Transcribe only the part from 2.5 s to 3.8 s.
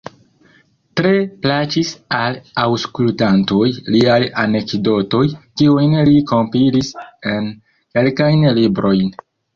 aŭskultantoj